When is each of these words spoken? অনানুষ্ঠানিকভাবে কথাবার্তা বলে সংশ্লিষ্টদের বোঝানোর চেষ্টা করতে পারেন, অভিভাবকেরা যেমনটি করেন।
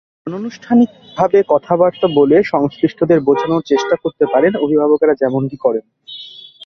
অনানুষ্ঠানিকভাবে 0.27 1.39
কথাবার্তা 1.49 2.07
বলে 2.19 2.37
সংশ্লিষ্টদের 2.43 3.19
বোঝানোর 3.19 3.63
চেষ্টা 3.65 3.95
করতে 4.03 4.25
পারেন, 4.25 4.53
অভিভাবকেরা 4.55 5.13
যেমনটি 5.13 5.57
করেন। 5.57 5.85